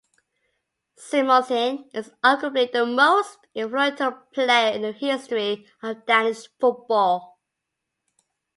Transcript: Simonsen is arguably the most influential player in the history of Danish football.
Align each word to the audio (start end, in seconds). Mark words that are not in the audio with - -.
Simonsen 0.97 1.87
is 1.95 2.11
arguably 2.23 2.71
the 2.71 2.87
most 2.87 3.37
influential 3.53 4.09
player 4.33 4.73
in 4.73 4.81
the 4.81 4.93
history 4.93 5.67
of 5.83 6.07
Danish 6.07 6.47
football. 6.59 7.39